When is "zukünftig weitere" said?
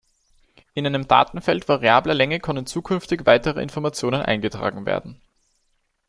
2.65-3.61